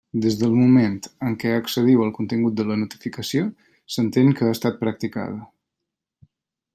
Des 0.21 0.35
del 0.37 0.53
moment 0.59 0.95
en 1.27 1.35
què 1.43 1.51
accediu 1.57 2.01
al 2.05 2.13
contingut 2.15 2.57
de 2.61 2.65
la 2.71 2.79
notificació, 2.85 3.45
s'entén 3.97 4.35
que 4.39 4.49
ha 4.49 4.57
estat 4.57 4.81
practicada. 4.83 5.47